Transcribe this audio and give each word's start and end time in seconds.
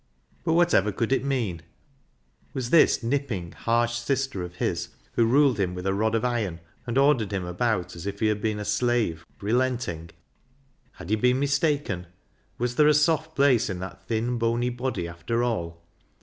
But 0.43 0.53
whatever 0.53 0.91
could 0.91 1.11
it 1.11 1.23
mean? 1.23 1.61
Was 2.55 2.71
this 2.71 3.03
nipping, 3.03 3.51
harsh 3.51 3.93
sister 3.93 4.41
of 4.41 4.55
his, 4.55 4.89
who 5.11 5.25
ruled 5.27 5.59
him 5.59 5.75
with 5.75 5.85
a 5.85 5.93
rod 5.93 6.15
of 6.15 6.25
iron, 6.25 6.59
and 6.87 6.97
ordered 6.97 7.31
him 7.31 7.45
about 7.45 7.95
as 7.95 8.07
if 8.07 8.19
he 8.19 8.25
had 8.25 8.41
been 8.41 8.57
a 8.57 8.65
slave, 8.65 9.23
relenting? 9.41 10.09
Had 10.93 11.11
he 11.11 11.15
been 11.15 11.37
mistaken? 11.39 12.07
Was 12.57 12.77
there 12.77 12.87
a 12.87 12.95
soft 12.95 13.35
place 13.35 13.69
in 13.69 13.77
that 13.81 14.07
thin, 14.07 14.39
bony 14.39 14.69
body 14.71 15.07
after 15.07 15.43
all? 15.43 15.83